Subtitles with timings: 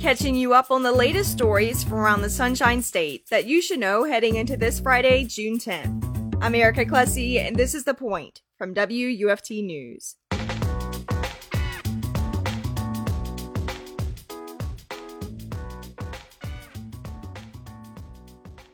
[0.00, 3.78] catching you up on the latest stories from around the Sunshine State that you should
[3.78, 6.38] know heading into this Friday, June 10th.
[6.40, 10.16] I'm Erika Clesi, and this is The Point from WUFT News.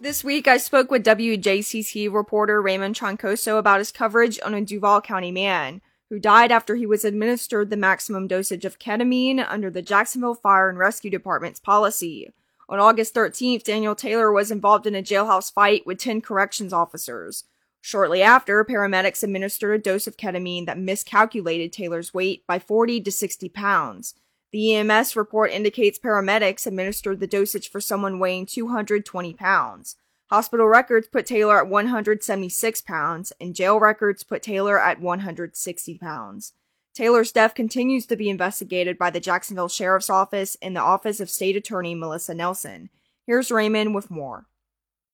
[0.00, 5.02] This week, I spoke with WJCT reporter Raymon Troncoso about his coverage on a Duval
[5.02, 9.80] County man who died after he was administered the maximum dosage of ketamine under the
[9.80, 12.28] Jacksonville Fire and Rescue Department's policy.
[12.68, 17.44] On August 13th, Daniel Taylor was involved in a jailhouse fight with 10 corrections officers.
[17.80, 23.10] Shortly after, paramedics administered a dose of ketamine that miscalculated Taylor's weight by 40 to
[23.10, 24.14] 60 pounds.
[24.52, 29.96] The EMS report indicates paramedics administered the dosage for someone weighing 220 pounds.
[30.30, 36.52] Hospital records put Taylor at 176 pounds, and jail records put Taylor at 160 pounds.
[36.94, 41.30] Taylor's death continues to be investigated by the Jacksonville Sheriff's Office and the Office of
[41.30, 42.90] State Attorney Melissa Nelson.
[43.26, 44.46] Here's Raymon with more.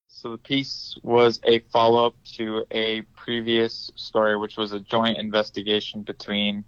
[0.06, 5.16] So the piece was a follow up to a previous story, which was a joint
[5.16, 6.62] investigation between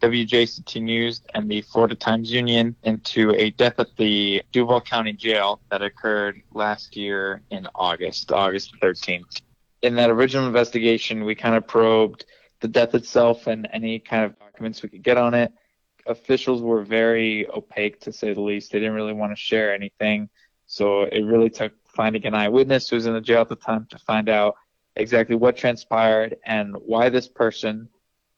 [0.00, 5.60] WJCT News and the Florida Times Union into a death at the Duval County Jail
[5.70, 9.42] that occurred last year in August, August 13th.
[9.82, 12.24] In that original investigation, we kind of probed
[12.60, 15.52] the death itself and any kind of documents we could get on it.
[16.06, 18.72] Officials were very opaque, to say the least.
[18.72, 20.28] They didn't really want to share anything.
[20.66, 23.86] So it really took finding an eyewitness who was in the jail at the time
[23.90, 24.54] to find out
[24.96, 27.88] exactly what transpired and why this person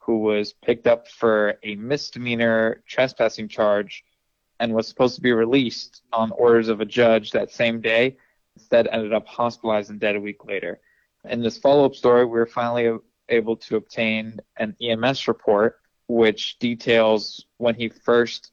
[0.05, 4.05] who was picked up for a misdemeanor trespassing charge
[4.59, 8.17] and was supposed to be released on orders of a judge that same day,
[8.57, 10.81] instead ended up hospitalized and dead a week later.
[11.29, 15.79] In this follow-up story, we were finally able to obtain an EMS report
[16.09, 18.51] which details when he first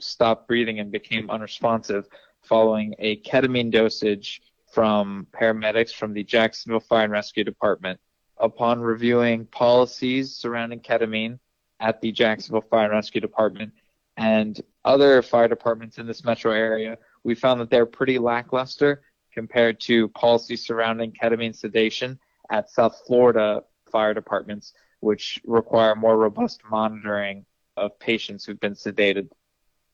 [0.00, 2.06] stopped breathing and became unresponsive
[2.42, 4.40] following a ketamine dosage
[4.72, 7.98] from paramedics from the Jacksonville Fire and Rescue Department
[8.38, 11.38] upon reviewing policies surrounding ketamine
[11.80, 13.72] at the Jacksonville Fire and Rescue Department
[14.16, 19.02] and other fire departments in this metro area, we found that they're pretty lackluster
[19.32, 22.18] compared to policies surrounding ketamine sedation
[22.50, 27.44] at South Florida fire departments, which require more robust monitoring
[27.76, 29.28] of patients who've been sedated.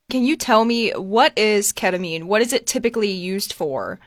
[0.09, 2.25] Can you tell me what is ketamine?
[2.25, 3.99] What is it typically used for?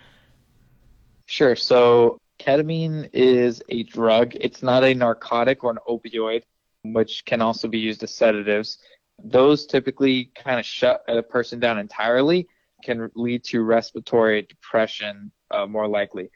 [1.26, 1.56] Sure.
[1.56, 4.36] So Ketamine is a drug.
[4.36, 6.42] It's not a narcotic or an opioid,
[6.84, 8.78] which can also be used as sedatives.
[9.24, 12.46] Those typically kind of shut a person down entirely,
[12.84, 16.30] can lead to respiratory depression uh, more likely.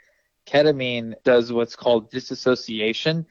[0.48, 3.24] Ketamine does what's called disassociation,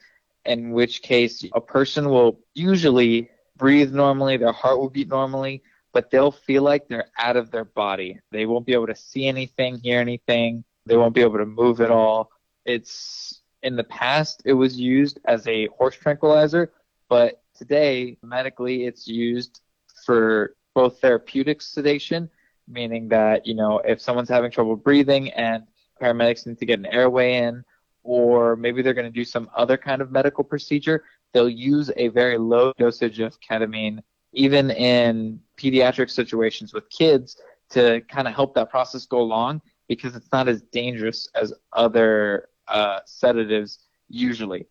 [0.46, 6.10] in which case a person will usually breathe normally, their heart will beat normally, but
[6.10, 8.18] they'll feel like they're out of their body.
[8.30, 11.82] They won't be able to see anything, hear anything, they won't be able to move
[11.82, 12.30] at all
[12.64, 16.72] it's in the past it was used as a horse tranquilizer,
[17.08, 19.60] but today medically it's used
[20.06, 22.30] for both therapeutic sedation,
[22.68, 25.64] meaning that you know if someone's having trouble breathing and
[26.00, 27.62] paramedics need to get an airway in,
[28.02, 32.08] or maybe they're going to do some other kind of medical procedure, they'll use a
[32.08, 34.00] very low dosage of ketamine,
[34.32, 37.36] even in pediatric situations with kids,
[37.68, 39.60] to kind of help that process go along
[39.90, 44.64] because it's not as dangerous as other uh, sedatives usually.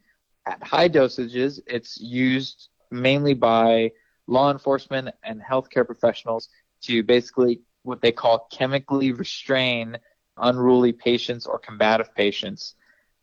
[0.45, 3.91] At high dosages, it's used mainly by
[4.27, 6.47] law enforcement and healthcare professionals
[6.83, 9.97] to basically what they call chemically restrain
[10.37, 12.75] unruly patients or combative patients.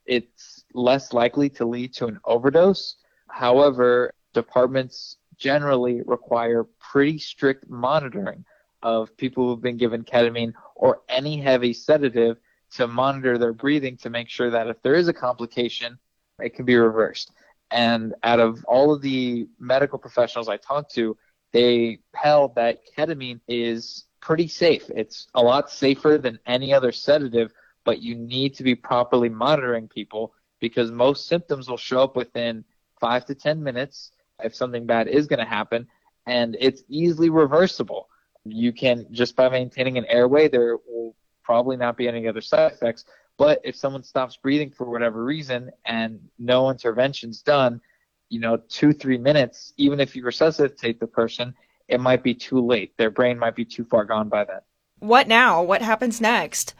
[0.04, 2.96] It's less likely to lead to an overdose.
[3.28, 8.44] However, departments generally require pretty strict monitoring
[8.86, 12.36] of people who've been given ketamine or any heavy sedative
[12.70, 15.98] to monitor their breathing to make sure that if there is a complication,
[16.38, 17.32] it can be reversed.
[17.72, 21.16] And out of all of the medical professionals I talked to,
[21.52, 24.88] they held that ketamine is pretty safe.
[24.94, 27.52] It's a lot safer than any other sedative,
[27.84, 32.64] but you need to be properly monitoring people because most symptoms will show up within
[33.00, 34.12] five to 10 minutes
[34.44, 35.88] if something bad is going to happen,
[36.24, 38.08] and it's easily reversible.
[38.50, 42.72] You can, just by maintaining an airway, there will probably not be any other side
[42.72, 43.04] effects.
[43.38, 47.80] But if someone stops breathing for whatever reason and no intervention's done,
[48.28, 51.54] you know, two, three minutes, even if you resuscitate the person,
[51.88, 52.96] it might be too late.
[52.96, 54.60] Their brain might be too far gone by then.
[54.98, 55.62] What now?
[55.62, 56.74] What happens next?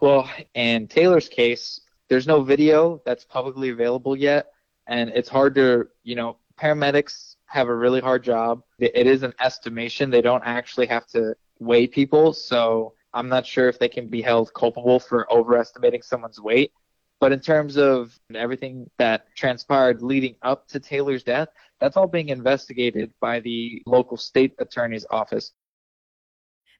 [0.00, 4.52] Well, in Taylor's case, there's no video that's publicly available yet.
[4.86, 8.62] And it's hard to, you know, paramedics have a really hard job.
[8.80, 10.10] It is an estimation.
[10.10, 12.32] They don't actually have to weigh people.
[12.32, 16.72] So I'm not sure if they can be held culpable for overestimating someone's weight.
[17.20, 21.48] But in terms of everything that transpired leading up to Taylor's death,
[21.80, 25.52] that's all being investigated by the local state attorney's office.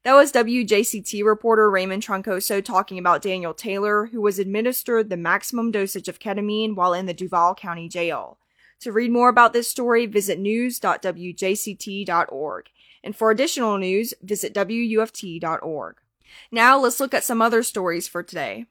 [0.02, 5.70] That was WJCT reporter Raymon Troncoso talking about Daniel Taylor, who was administered the maximum
[5.70, 8.38] dosage of ketamine while in the Duval County Jail.
[8.84, 12.66] To read more about this story, visit news.wjct.org.
[13.02, 15.96] And for additional news, visit wuft.org.
[16.52, 18.66] Now let's look at some other stories for today.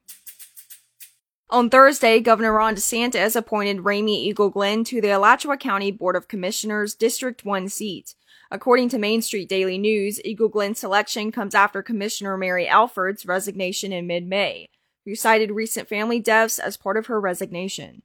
[1.49, 6.93] On Thursday, Governor Ron DeSantis appointed Raemi Eagle-Glenn to the Alachua County Board of Commissioners
[6.93, 8.13] District 1 seat.
[8.51, 14.05] According to Main Street Daily News, Eagle-Glenn's selection comes after Commissioner Mary Alford's resignation in
[14.05, 14.69] mid-May,
[15.05, 18.03] who cited recent family deaths as part of her resignation.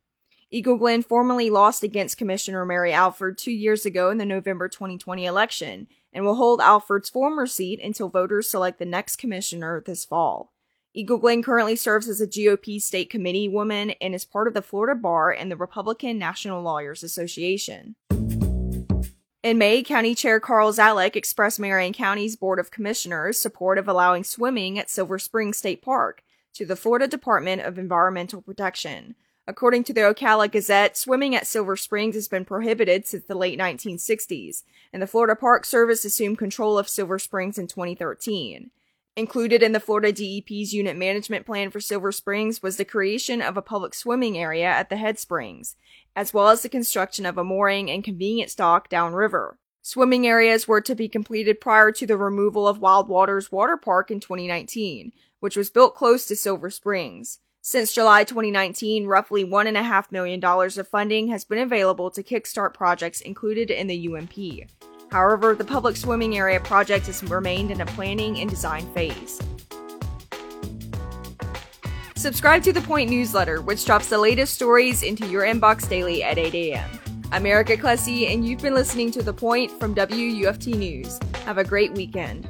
[0.51, 5.89] Eagle-Glenn formally lost against Commissioner Mary Alford two years ago in the November 2020 election
[6.11, 10.55] and will hold Alford's former seat until voters select the next commissioner this fall.
[10.95, 14.99] Eagle-Glenn currently serves as a GOP state committee woman and is part of the Florida
[14.99, 17.95] Bar and the Republican National Lawyers Association.
[19.43, 24.25] In May, County Chair Carl Zalak expressed Marion County's Board of Commissioners' support of allowing
[24.25, 26.23] swimming at Silver Spring State Park
[26.55, 29.15] to the Florida Department of Environmental Protection.
[29.49, 33.59] According to the Ocala Gazette, swimming at Silver Springs has been prohibited since the late
[33.59, 38.71] 1960s, and the Florida Park Service assumed control of Silver Springs in 2013.
[39.17, 43.57] Included in the Florida DEP's unit management plan for Silver Springs was the creation of
[43.57, 45.77] a public swimming area at the head springs,
[46.15, 49.59] as well as the construction of a mooring and convenience dock downriver.
[49.81, 54.11] Swimming areas were to be completed prior to the removal of Wild Waters Water Park
[54.11, 55.11] in 2019,
[55.41, 57.39] which was built close to Silver Springs.
[57.71, 63.71] Since July 2019, roughly $1.5 million of funding has been available to kickstart projects included
[63.71, 64.71] in the UMP.
[65.13, 69.39] However, the public swimming area project has remained in a planning and design phase.
[72.17, 76.39] Subscribe to the Point newsletter, which drops the latest stories into your inbox daily at
[76.39, 76.89] 8 a.m.
[77.33, 81.21] I'm Erika Clesi, and you've been listening to The Point from WUFT News.
[81.45, 82.49] Have a great weekend.